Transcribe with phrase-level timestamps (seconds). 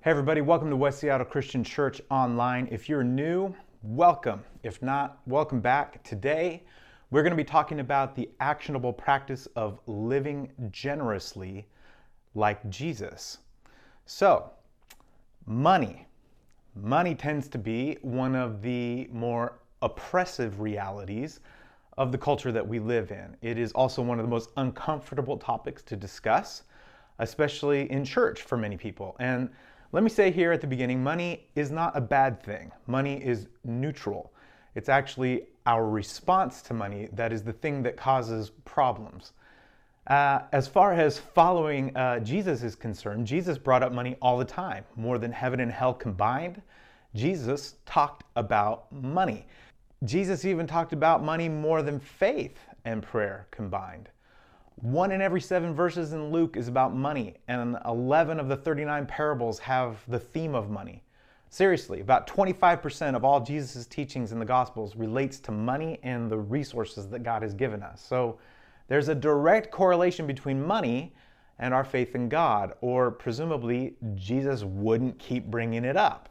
[0.00, 2.68] Hey, everybody, welcome to West Seattle Christian Church Online.
[2.70, 4.44] If you're new, welcome.
[4.62, 6.04] If not, welcome back.
[6.04, 6.62] Today,
[7.10, 11.66] we're going to be talking about the actionable practice of living generously
[12.36, 13.38] like Jesus.
[14.06, 14.52] So,
[15.46, 16.06] money.
[16.76, 21.40] Money tends to be one of the more oppressive realities
[21.96, 23.36] of the culture that we live in.
[23.42, 26.62] It is also one of the most uncomfortable topics to discuss,
[27.18, 29.16] especially in church for many people.
[29.18, 29.50] And
[29.92, 33.48] let me say here at the beginning money is not a bad thing, money is
[33.64, 34.32] neutral.
[34.74, 39.32] It's actually our response to money that is the thing that causes problems.
[40.06, 44.44] Uh, as far as following uh, Jesus is concerned, Jesus brought up money all the
[44.44, 46.62] time, more than heaven and hell combined.
[47.14, 49.46] Jesus talked about money.
[50.04, 54.08] Jesus even talked about money more than faith and prayer combined.
[54.80, 59.06] One in every seven verses in Luke is about money, and 11 of the 39
[59.06, 61.02] parables have the theme of money.
[61.50, 66.38] Seriously, about 25% of all Jesus' teachings in the Gospels relates to money and the
[66.38, 68.00] resources that God has given us.
[68.00, 68.38] So
[68.86, 71.12] there's a direct correlation between money
[71.58, 76.28] and our faith in God, or presumably Jesus wouldn't keep bringing it up.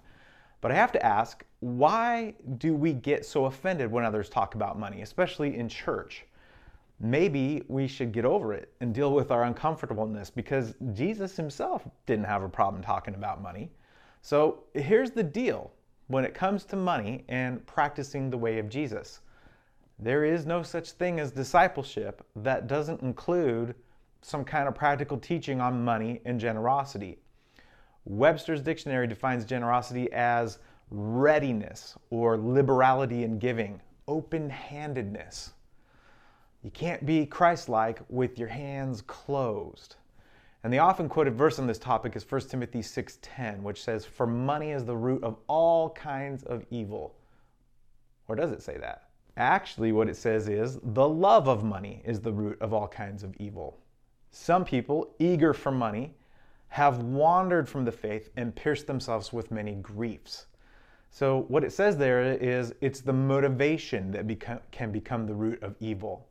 [0.61, 4.79] But I have to ask, why do we get so offended when others talk about
[4.79, 6.25] money, especially in church?
[6.99, 12.25] Maybe we should get over it and deal with our uncomfortableness because Jesus himself didn't
[12.25, 13.71] have a problem talking about money.
[14.21, 15.71] So here's the deal
[16.07, 19.19] when it comes to money and practicing the way of Jesus.
[19.99, 23.75] There is no such thing as discipleship that doesn't include
[24.21, 27.19] some kind of practical teaching on money and generosity.
[28.05, 35.51] Webster's dictionary defines generosity as readiness or liberality in giving, open handedness.
[36.63, 39.95] You can't be Christ like with your hands closed.
[40.63, 44.27] And the often quoted verse on this topic is 1 Timothy 6:10, which says, "For
[44.27, 47.15] money is the root of all kinds of evil."
[48.27, 49.09] Or does it say that?
[49.37, 53.23] Actually, what it says is, "The love of money is the root of all kinds
[53.23, 53.77] of evil."
[54.31, 56.15] Some people, eager for money,
[56.69, 60.47] have wandered from the faith and pierced themselves with many griefs.
[61.11, 65.63] So, what it says there is it's the motivation that become, can become the root
[65.63, 66.27] of evil.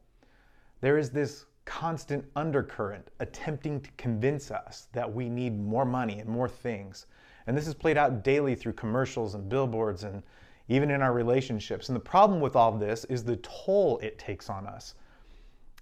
[0.80, 6.28] There is this constant undercurrent attempting to convince us that we need more money and
[6.28, 7.06] more things.
[7.46, 10.22] And this is played out daily through commercials and billboards and
[10.68, 11.88] even in our relationships.
[11.88, 14.94] And the problem with all this is the toll it takes on us.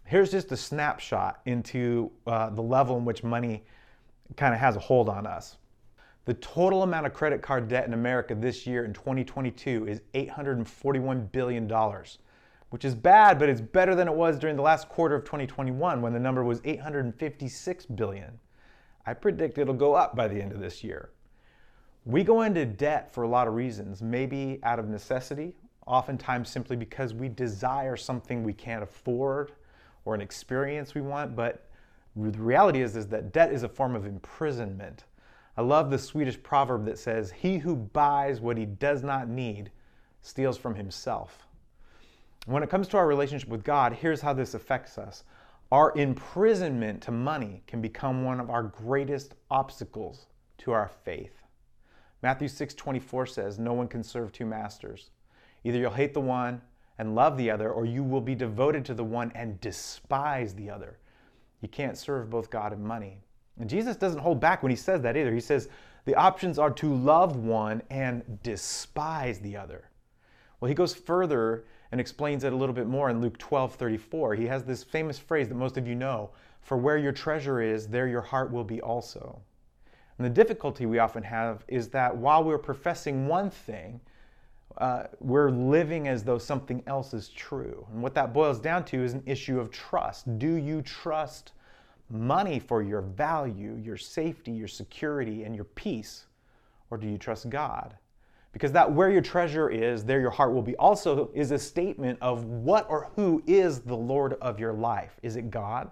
[0.04, 3.64] Here's just a snapshot into uh, the level in which money
[4.36, 5.56] kind of has a hold on us.
[6.26, 11.32] The total amount of credit card debt in America this year in 2022 is $841
[11.32, 11.70] billion
[12.74, 16.02] which is bad, but it's better than it was during the last quarter of 2021
[16.02, 18.40] when the number was 856 billion.
[19.06, 21.10] I predict it'll go up by the end of this year.
[22.04, 25.54] We go into debt for a lot of reasons, maybe out of necessity,
[25.86, 29.52] oftentimes simply because we desire something we can't afford
[30.04, 31.68] or an experience we want, but
[32.16, 35.04] the reality is, is that debt is a form of imprisonment.
[35.56, 39.70] I love the Swedish proverb that says, He who buys what he does not need
[40.22, 41.43] steals from himself.
[42.46, 45.24] When it comes to our relationship with God, here's how this affects us.
[45.72, 50.26] Our imprisonment to money can become one of our greatest obstacles
[50.58, 51.42] to our faith.
[52.22, 55.10] Matthew 6:24 says, "No one can serve two masters.
[55.64, 56.60] Either you'll hate the one
[56.98, 60.70] and love the other, or you will be devoted to the one and despise the
[60.70, 60.98] other."
[61.62, 63.22] You can't serve both God and money.
[63.58, 65.32] And Jesus doesn't hold back when he says that either.
[65.32, 65.70] He says
[66.04, 69.88] the options are to love one and despise the other.
[70.60, 74.34] Well, he goes further and explains it a little bit more in Luke 12 34.
[74.34, 76.30] He has this famous phrase that most of you know
[76.60, 79.40] For where your treasure is, there your heart will be also.
[80.18, 84.00] And the difficulty we often have is that while we're professing one thing,
[84.78, 87.86] uh, we're living as though something else is true.
[87.92, 90.38] And what that boils down to is an issue of trust.
[90.38, 91.52] Do you trust
[92.10, 96.26] money for your value, your safety, your security, and your peace?
[96.90, 97.96] Or do you trust God?
[98.54, 102.16] Because that where your treasure is, there your heart will be also is a statement
[102.22, 105.18] of what or who is the Lord of your life.
[105.24, 105.90] Is it God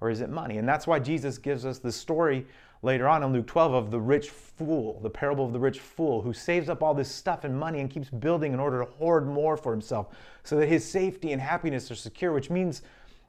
[0.00, 0.56] or is it money?
[0.56, 2.46] And that's why Jesus gives us the story
[2.80, 6.22] later on in Luke 12 of the rich fool, the parable of the rich fool
[6.22, 9.26] who saves up all this stuff and money and keeps building in order to hoard
[9.26, 10.06] more for himself
[10.42, 12.80] so that his safety and happiness are secure, which means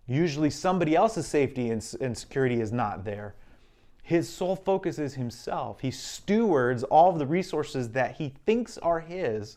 [0.07, 3.35] usually somebody else's safety and, security is not there.
[4.11, 5.79] His sole focus is himself.
[5.79, 9.55] He stewards all of the resources that he thinks are his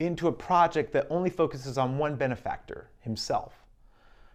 [0.00, 3.64] into a project that only focuses on one benefactor, himself.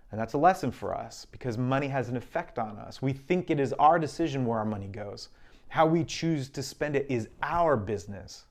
[0.10, 3.02] And that's a lesson for us because money has an effect on us.
[3.02, 5.28] We think it is our decision where our money goes.
[5.68, 8.46] How we choose to spend it is our business.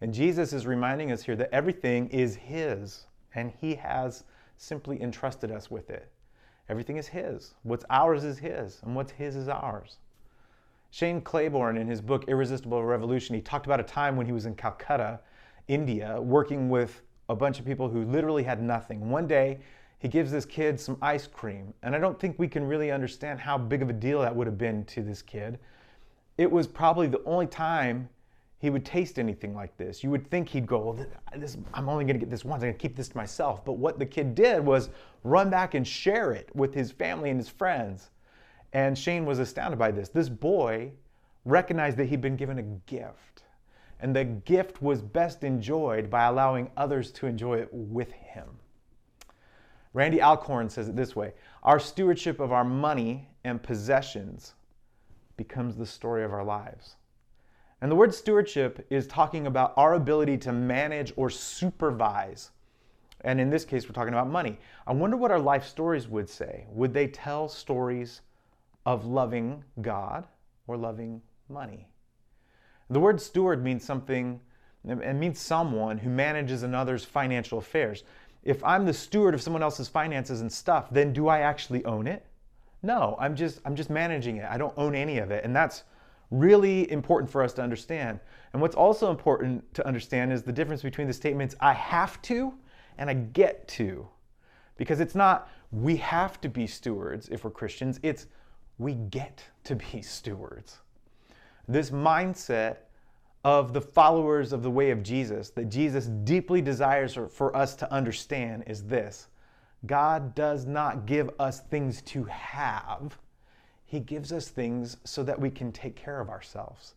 [0.00, 3.06] And Jesus is reminding us here that everything is His,
[3.36, 4.24] and He has
[4.56, 6.10] simply entrusted us with it.
[6.68, 7.54] Everything is His.
[7.62, 9.98] What's ours is His, and what's His is ours.
[10.90, 14.46] Shane Claiborne, in his book Irresistible Revolution, he talked about a time when he was
[14.46, 15.20] in Calcutta,
[15.68, 19.08] India, working with a bunch of people who literally had nothing.
[19.08, 19.60] One day,
[20.00, 23.38] he gives this kid some ice cream, and I don't think we can really understand
[23.38, 25.60] how big of a deal that would have been to this kid.
[26.38, 28.08] It was probably the only time
[28.58, 30.02] he would taste anything like this.
[30.02, 32.62] You would think he'd go, well, this, I'm only going to get this once.
[32.62, 33.64] I'm going to keep this to myself.
[33.64, 34.90] But what the kid did was
[35.22, 38.10] run back and share it with his family and his friends.
[38.72, 40.08] And Shane was astounded by this.
[40.08, 40.92] This boy
[41.44, 43.44] recognized that he'd been given a gift,
[44.00, 48.46] and the gift was best enjoyed by allowing others to enjoy it with him.
[49.92, 51.32] Randy Alcorn says it this way
[51.62, 54.54] Our stewardship of our money and possessions
[55.36, 56.96] becomes the story of our lives.
[57.80, 62.50] And the word stewardship is talking about our ability to manage or supervise.
[63.22, 64.58] And in this case, we're talking about money.
[64.86, 66.66] I wonder what our life stories would say.
[66.70, 68.20] Would they tell stories
[68.86, 70.26] of loving God
[70.66, 71.88] or loving money.
[72.88, 74.40] The word steward means something,
[74.84, 78.04] it means someone who manages another's financial affairs.
[78.42, 82.06] If I'm the steward of someone else's finances and stuff, then do I actually own
[82.06, 82.26] it?
[82.82, 84.46] No, I'm just I'm just managing it.
[84.48, 85.44] I don't own any of it.
[85.44, 85.84] And that's
[86.30, 88.20] really important for us to understand.
[88.52, 92.54] And what's also important to understand is the difference between the statements I have to
[92.98, 94.08] and I get to.
[94.76, 98.26] Because it's not we have to be stewards if we're Christians, it's
[98.80, 100.78] we get to be stewards.
[101.68, 102.78] This mindset
[103.44, 107.90] of the followers of the way of Jesus that Jesus deeply desires for us to
[107.92, 109.28] understand is this
[109.86, 113.18] God does not give us things to have,
[113.86, 116.94] He gives us things so that we can take care of ourselves.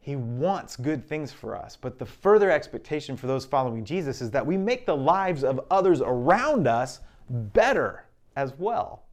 [0.00, 4.30] He wants good things for us, but the further expectation for those following Jesus is
[4.32, 7.00] that we make the lives of others around us
[7.30, 8.04] better
[8.36, 9.03] as well.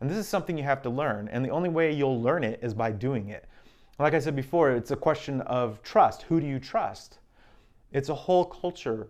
[0.00, 1.28] And this is something you have to learn.
[1.28, 3.46] And the only way you'll learn it is by doing it.
[3.98, 6.22] Like I said before, it's a question of trust.
[6.22, 7.18] Who do you trust?
[7.92, 9.08] It's a whole culture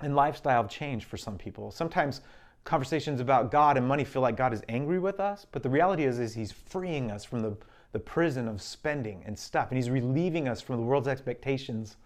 [0.00, 1.70] and lifestyle change for some people.
[1.70, 2.22] Sometimes
[2.64, 6.04] conversations about God and money feel like God is angry with us, but the reality
[6.04, 7.56] is, is He's freeing us from the,
[7.92, 11.96] the prison of spending and stuff, and He's relieving us from the world's expectations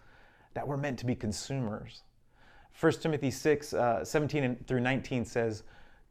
[0.53, 2.03] that we're meant to be consumers.
[2.79, 5.63] 1 Timothy 6, uh, 17 through 19 says,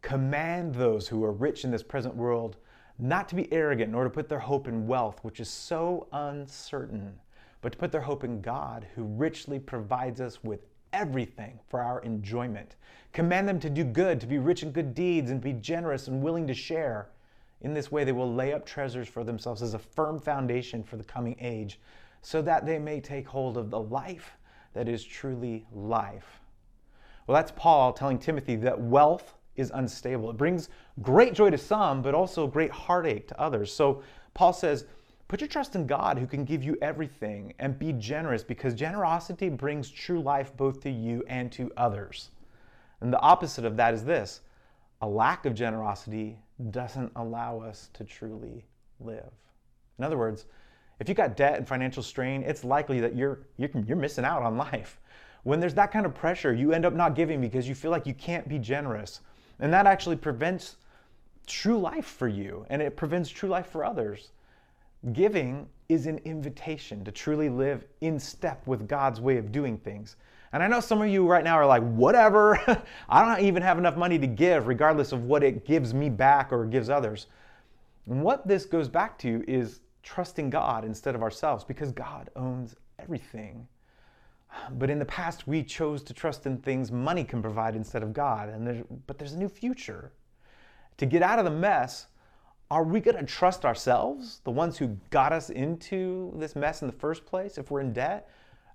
[0.03, 2.57] Command those who are rich in this present world
[2.99, 7.19] not to be arrogant, nor to put their hope in wealth, which is so uncertain,
[7.63, 12.01] but to put their hope in God, who richly provides us with everything for our
[12.03, 12.77] enjoyment.
[13.13, 16.23] Command them to do good, to be rich in good deeds, and be generous and
[16.23, 17.09] willing to share.
[17.63, 20.97] In this way, they will lay up treasures for themselves as a firm foundation for
[20.97, 21.81] the coming age,
[22.23, 24.33] so that they may take hold of the life
[24.75, 26.41] that is truly life.
[27.27, 30.31] Well, that's Paul telling Timothy that wealth is unstable.
[30.31, 30.69] It brings
[31.03, 33.73] great joy to some, but also great heartache to others.
[33.73, 34.03] So
[34.35, 34.87] Paul says,
[35.29, 39.49] Put your trust in God who can give you everything and be generous because generosity
[39.49, 42.31] brings true life both to you and to others.
[43.01, 44.41] And the opposite of that is this
[45.03, 46.37] a lack of generosity
[46.71, 48.67] doesn't allow us to truly
[48.99, 49.31] live.
[49.99, 50.47] In other words,
[50.99, 54.43] if you've got debt and financial strain, it's likely that you're, you're, you're missing out
[54.43, 55.01] on life.
[55.43, 58.07] When there's that kind of pressure, you end up not giving because you feel like
[58.07, 59.21] you can't be generous.
[59.61, 60.77] And that actually prevents
[61.47, 64.33] true life for you and it prevents true life for others.
[65.13, 70.17] Giving is an invitation to truly live in step with God's way of doing things.
[70.53, 72.59] And I know some of you right now are like, whatever,
[73.09, 76.53] I don't even have enough money to give, regardless of what it gives me back
[76.53, 77.27] or gives others.
[78.09, 82.75] And what this goes back to is trusting God instead of ourselves because God owns
[82.99, 83.67] everything.
[84.73, 88.13] But in the past, we chose to trust in things money can provide instead of
[88.13, 88.49] God.
[88.49, 90.13] And there's, but there's a new future.
[90.99, 92.07] To get out of the mess,
[92.71, 96.89] are we going to trust ourselves, the ones who got us into this mess in
[96.89, 98.29] the first place, if we're in debt?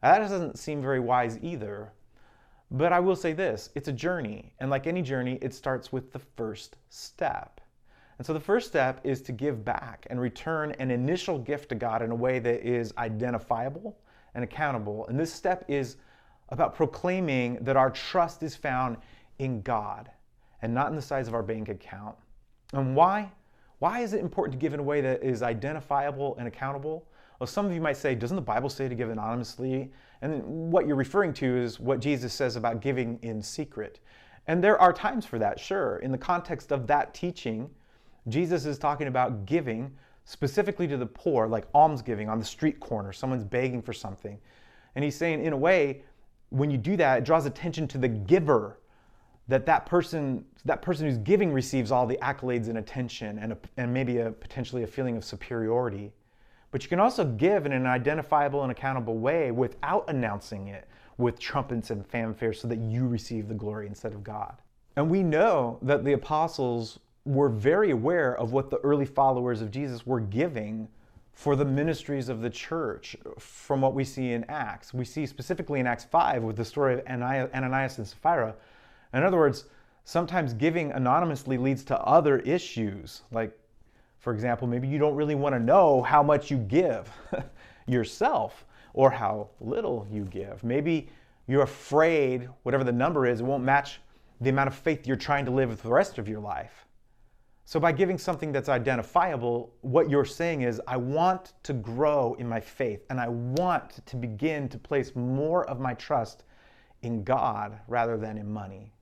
[0.03, 1.93] Uh, that doesn't seem very wise either.
[2.71, 4.53] But I will say this it's a journey.
[4.59, 7.61] And like any journey, it starts with the first step.
[8.17, 11.75] And so the first step is to give back and return an initial gift to
[11.75, 13.97] God in a way that is identifiable
[14.35, 15.07] and accountable.
[15.07, 15.97] And this step is
[16.49, 18.97] about proclaiming that our trust is found
[19.39, 20.11] in God
[20.61, 22.15] and not in the size of our bank account.
[22.73, 23.31] And why?
[23.79, 27.07] Why is it important to give in a way that is identifiable and accountable?
[27.39, 29.91] Well, some of you might say, doesn't the Bible say to give anonymously?
[30.21, 33.99] And what you're referring to is what Jesus says about giving in secret.
[34.47, 35.97] And there are times for that, sure.
[35.97, 37.69] In the context of that teaching,
[38.27, 39.91] Jesus is talking about giving
[40.25, 44.37] specifically to the poor, like almsgiving on the street corner, someone's begging for something.
[44.95, 46.03] And he's saying, in a way,
[46.49, 48.79] when you do that, it draws attention to the giver
[49.47, 53.57] that that person that person who's giving receives all the accolades and attention and, a,
[53.77, 56.11] and maybe a potentially a feeling of superiority
[56.71, 61.39] but you can also give in an identifiable and accountable way without announcing it with
[61.39, 64.55] trumpets and fanfare so that you receive the glory instead of god
[64.95, 69.71] and we know that the apostles were very aware of what the early followers of
[69.71, 70.87] jesus were giving
[71.33, 75.79] for the ministries of the church from what we see in acts we see specifically
[75.79, 78.55] in acts 5 with the story of ananias and sapphira
[79.15, 79.65] in other words,
[80.03, 83.21] sometimes giving anonymously leads to other issues.
[83.31, 83.57] Like,
[84.19, 87.09] for example, maybe you don't really want to know how much you give
[87.87, 90.63] yourself or how little you give.
[90.63, 91.07] Maybe
[91.47, 94.01] you're afraid, whatever the number is, it won't match
[94.41, 96.84] the amount of faith you're trying to live the rest of your life.
[97.67, 102.47] So, by giving something that's identifiable, what you're saying is, I want to grow in
[102.47, 106.43] my faith and I want to begin to place more of my trust
[107.01, 108.93] in God rather than in money.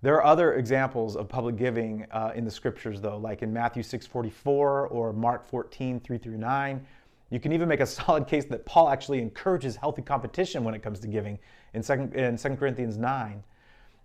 [0.00, 3.82] There are other examples of public giving uh, in the scriptures, though, like in Matthew
[3.82, 6.86] 6:44 or Mark 14, 3 through 9.
[7.30, 10.84] You can even make a solid case that Paul actually encourages healthy competition when it
[10.84, 11.36] comes to giving
[11.74, 13.42] in 2, in 2 Corinthians 9.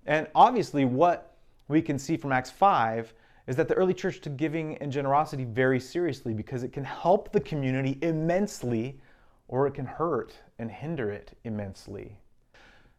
[0.07, 1.35] And obviously, what
[1.67, 3.13] we can see from Acts 5
[3.47, 7.31] is that the early church took giving and generosity very seriously because it can help
[7.31, 8.99] the community immensely
[9.47, 12.19] or it can hurt and hinder it immensely.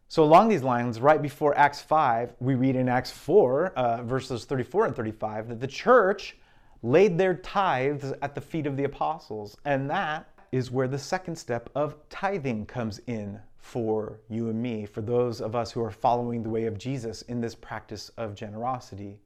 [0.07, 4.43] So, along these lines, right before Acts 5, we read in Acts 4, uh, verses
[4.45, 6.35] 34 and 35, that the church
[6.81, 9.55] laid their tithes at the feet of the apostles.
[9.65, 14.87] And that is where the second step of tithing comes in for you and me,
[14.87, 18.33] for those of us who are following the way of Jesus in this practice of
[18.33, 19.19] generosity.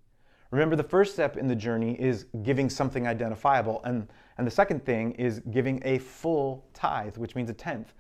[0.54, 4.08] Remember, the first step in the journey is giving something identifiable, and,
[4.38, 7.96] and the second thing is giving a full tithe, which means a tenth.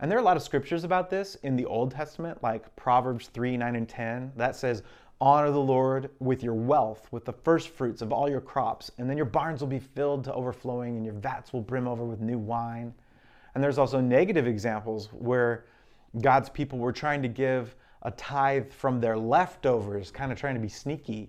[0.00, 3.28] And there are a lot of scriptures about this in the Old Testament, like Proverbs
[3.28, 4.84] 3 9 and 10, that says,
[5.20, 9.10] Honor the Lord with your wealth, with the first fruits of all your crops, and
[9.10, 12.22] then your barns will be filled to overflowing, and your vats will brim over with
[12.22, 12.94] new wine.
[13.54, 15.66] And there's also negative examples where
[16.22, 20.60] God's people were trying to give a tithe from their leftovers, kind of trying to
[20.60, 21.28] be sneaky,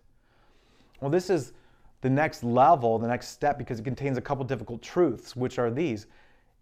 [1.01, 1.53] Well, this is
[2.01, 5.69] the next level, the next step, because it contains a couple difficult truths, which are
[5.69, 6.07] these.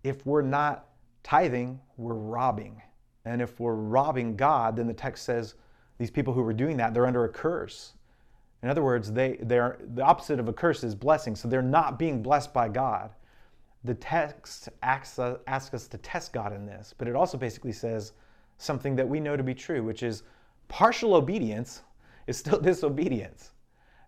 [0.04, 0.90] If we're not
[1.24, 2.82] Tithing, we're robbing.
[3.26, 5.56] And if we're robbing God, then the text says
[5.98, 7.94] these people who were doing that, they're under a curse.
[8.64, 11.36] In other words, they, they're the opposite of a curse is blessing.
[11.36, 13.12] So they're not being blessed by God.
[13.84, 17.72] The text asks, uh, asks us to test God in this, but it also basically
[17.72, 18.14] says
[18.58, 20.24] something that we know to be true, which is
[20.68, 21.84] partial obedience
[22.28, 23.52] is still disobedience.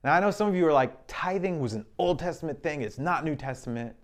[0.04, 2.98] Now, I know some of you are like, tithing was an Old Testament thing, it's
[2.98, 3.96] not New Testament.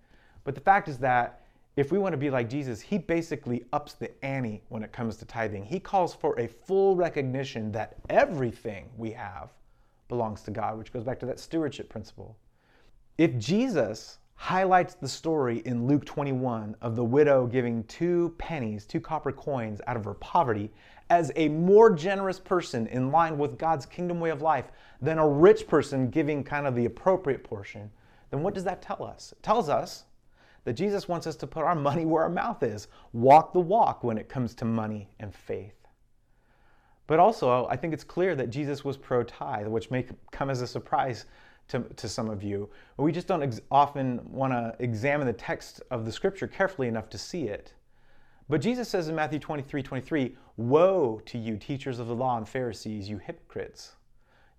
[0.43, 1.41] But the fact is that
[1.75, 5.17] if we want to be like Jesus, he basically ups the ante when it comes
[5.17, 5.63] to tithing.
[5.63, 9.51] He calls for a full recognition that everything we have
[10.07, 12.37] belongs to God, which goes back to that stewardship principle.
[13.17, 18.99] If Jesus highlights the story in Luke 21 of the widow giving two pennies, two
[18.99, 20.71] copper coins out of her poverty,
[21.09, 24.71] as a more generous person in line with God's kingdom way of life
[25.01, 27.89] than a rich person giving kind of the appropriate portion,
[28.29, 29.31] then what does that tell us?
[29.31, 30.05] It tells us
[30.65, 34.03] that Jesus wants us to put our money where our mouth is, walk the walk
[34.03, 35.87] when it comes to money and faith.
[37.07, 40.61] But also, I think it's clear that Jesus was pro tithe, which may come as
[40.61, 41.25] a surprise
[41.69, 42.69] to, to some of you.
[42.97, 47.09] We just don't ex- often want to examine the text of the scripture carefully enough
[47.11, 47.73] to see it.
[48.49, 52.47] But Jesus says in Matthew 23 23, Woe to you, teachers of the law and
[52.47, 53.97] Pharisees, you hypocrites!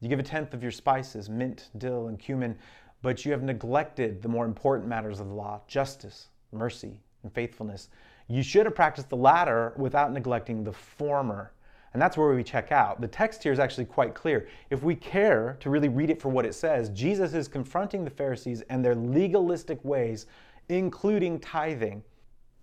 [0.00, 2.58] You give a tenth of your spices, mint, dill, and cumin,
[3.00, 7.88] but you have neglected the more important matters of the law justice, mercy, and faithfulness.
[8.28, 11.52] You should have practiced the latter without neglecting the former.
[11.94, 13.00] And that's where we check out.
[13.00, 14.48] The text here is actually quite clear.
[14.68, 18.10] If we care to really read it for what it says, Jesus is confronting the
[18.10, 20.26] Pharisees and their legalistic ways,
[20.68, 22.02] including tithing.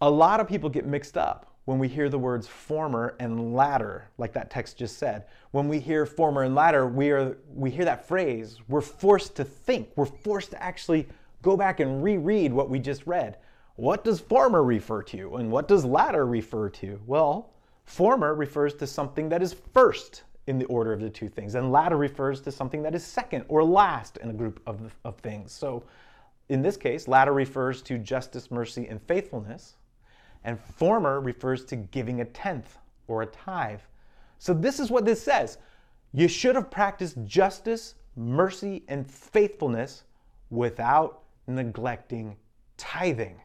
[0.02, 4.10] A lot of people get mixed up when we hear the words former and latter,
[4.18, 5.26] like that text just said.
[5.52, 9.46] When we hear former and latter, we, are, we hear that phrase, we're forced to
[9.46, 11.08] think, we're forced to actually
[11.42, 13.38] go back and reread what we just read.
[13.78, 17.00] What does former refer to and what does latter refer to?
[17.06, 17.54] Well,
[17.86, 21.72] former refers to something that is first in the order of the two things, and
[21.72, 25.52] latter refers to something that is second or last in a group of, of things.
[25.52, 25.84] So
[26.50, 29.78] in this case, latter refers to justice, mercy, and faithfulness,
[30.46, 33.82] and former refers to giving a tenth or a tithe.
[34.38, 35.58] So this is what this says.
[36.14, 40.04] You should have practiced justice, mercy, and faithfulness
[40.50, 42.38] without neglecting
[42.78, 43.42] tithing.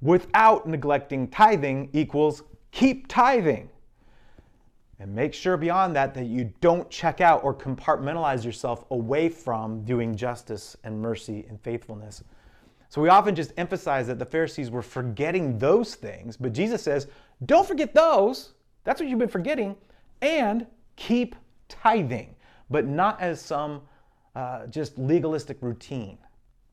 [0.00, 2.42] Without neglecting tithing equals
[2.72, 3.68] keep tithing.
[4.98, 9.84] And make sure beyond that that you don't check out or compartmentalize yourself away from
[9.84, 12.22] doing justice and mercy and faithfulness.
[12.90, 17.06] So we often just emphasize that the Pharisees were forgetting those things, but Jesus says,
[17.46, 18.54] don't forget those.
[18.82, 19.76] That's what you've been forgetting.
[20.20, 20.66] And
[20.96, 21.36] keep
[21.68, 22.34] tithing,
[22.68, 23.82] but not as some
[24.34, 26.18] uh, just legalistic routine.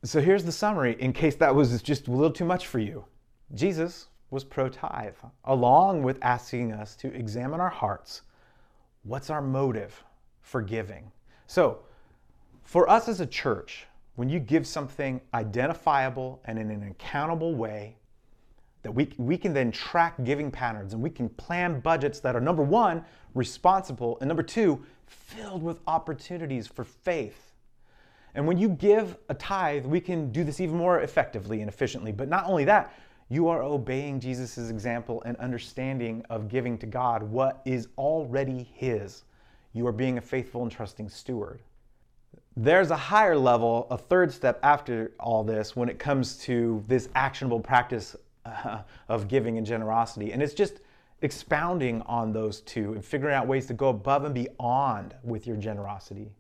[0.04, 3.06] So here's the summary in case that was just a little too much for you.
[3.54, 5.14] Jesus was pro tithe,
[5.46, 8.24] along with asking us to examine our hearts.
[9.04, 10.04] What's our motive
[10.42, 11.12] for giving?
[11.46, 11.80] So,
[12.64, 13.86] for us as a church,
[14.18, 17.96] when you give something identifiable and in an accountable way,
[18.82, 22.42] that we, we can then track giving patterns and we can plan budgets that are
[22.42, 23.06] number one,
[23.36, 27.54] responsible, and number two, filled with opportunities for faith.
[28.34, 32.12] And when you give a tithe, we can do this even more effectively and efficiently.
[32.12, 32.98] But not only that,
[33.30, 39.26] you are obeying Jesus' example and understanding of giving to God what is already His.
[39.74, 41.62] You are being a faithful and trusting steward.
[42.60, 47.08] There's a higher level, a third step after all this when it comes to this
[47.14, 48.16] actionable practice
[48.46, 48.80] uh,
[49.10, 50.34] of giving and generosity.
[50.34, 50.80] And it's just
[51.22, 55.56] expounding on those two and figuring out ways to go above and beyond with your
[55.56, 56.32] generosity.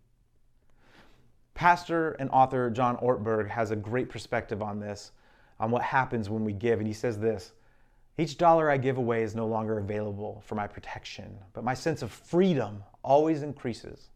[1.54, 5.12] Pastor and author John Ortberg has a great perspective on this
[5.60, 6.80] on what happens when we give.
[6.80, 7.54] And he says this
[8.18, 12.02] Each dollar I give away is no longer available for my protection, but my sense
[12.02, 14.10] of freedom always increases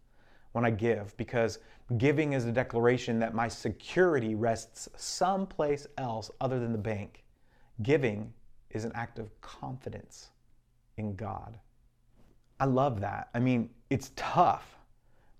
[0.51, 1.59] when I give because
[1.97, 7.23] giving is a declaration that my security rests someplace else other than the bank.
[7.81, 8.33] Giving
[8.69, 10.29] is an act of confidence
[10.97, 11.57] in God.
[12.59, 13.29] I love that.
[13.33, 14.77] I mean, it's tough,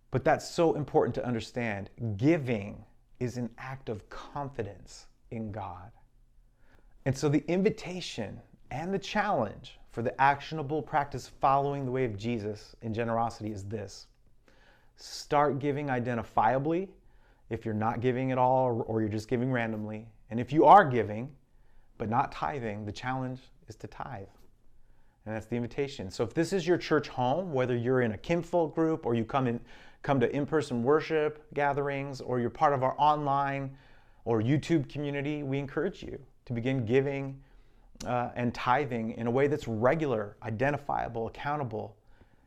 [0.10, 1.90] but that's so important to understand.
[2.18, 2.84] Giving
[3.20, 5.92] is an act of confidence in God.
[7.06, 8.40] And so the invitation
[8.72, 13.64] and the challenge for the actionable practice following the way of Jesus in generosity is
[13.66, 14.08] this
[15.32, 16.90] start giving identifiably
[17.50, 20.06] if you're not giving at all or you're just giving randomly.
[20.30, 21.32] And if you are giving
[21.98, 23.40] but not tithing, the challenge
[23.70, 24.28] is to tithe.
[25.26, 26.12] And that's the invitation.
[26.12, 29.24] So if this is your church home, whether you're in a kinfolk group or you
[29.24, 29.62] come in
[30.02, 33.72] come to in-person worship gatherings or you're part of our online
[34.26, 37.40] or YouTube community, we encourage you to begin giving
[38.06, 41.96] uh, and tithing in a way that's regular, identifiable, accountable,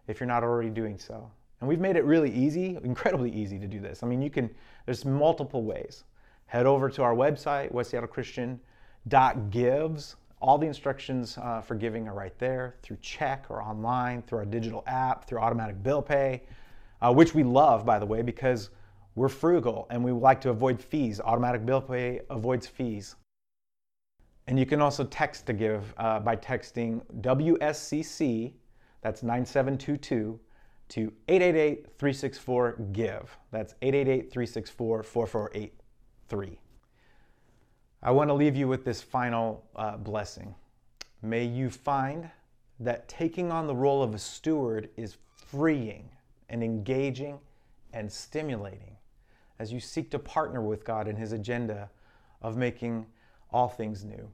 [0.07, 1.31] if you're not already doing so.
[1.65, 4.03] And we've made it really easy, incredibly easy to do this.
[4.03, 4.51] I mean, you can,
[4.85, 6.05] there's multiple ways.
[6.45, 10.17] Head over to our website, westseattlechristian.gives.
[10.43, 14.45] All the instructions uh, for giving are right there through check or online, through our
[14.45, 16.43] digital app, through automatic bill pay,
[17.01, 18.69] uh, which we love, by the way, because
[19.15, 21.19] we're frugal and we like to avoid fees.
[21.19, 23.17] Automatic bill pay avoids fees.
[24.49, 28.53] And you can also text to give uh, by texting WSCC,
[29.01, 30.39] that's 9722,
[30.91, 33.37] to 888 364 GIVE.
[33.51, 36.59] That's 888 364 4483.
[38.03, 40.55] I want to leave you with this final uh, blessing.
[41.23, 42.31] May you find
[42.81, 46.11] that taking on the role of a steward is freeing
[46.51, 47.39] and engaging
[47.93, 48.97] and stimulating
[49.59, 51.89] as you seek to partner with God in His agenda
[52.43, 53.07] of making
[53.51, 54.29] all things new.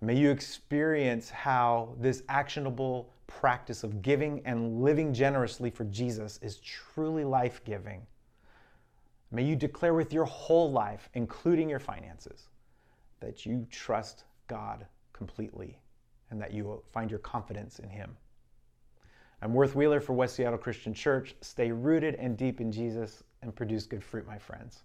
[0.00, 6.58] May you experience how this actionable practice of giving and living generously for Jesus is
[6.58, 8.06] truly life giving.
[9.30, 12.48] May you declare with your whole life, including your finances,
[13.20, 15.78] that you trust God completely
[16.30, 18.16] and that you find your confidence in Him.
[19.42, 21.34] I'm Worth Wheeler for West Seattle Christian Church.
[21.40, 24.82] Stay rooted and deep in Jesus and produce good fruit, my friends.